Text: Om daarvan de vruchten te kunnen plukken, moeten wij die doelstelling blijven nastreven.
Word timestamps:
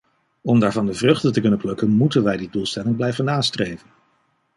Om 0.41 0.59
daarvan 0.59 0.85
de 0.85 0.93
vruchten 0.93 1.31
te 1.31 1.41
kunnen 1.41 1.59
plukken, 1.59 1.89
moeten 1.89 2.23
wij 2.23 2.37
die 2.37 2.49
doelstelling 2.49 2.95
blijven 2.95 3.25
nastreven. 3.25 3.87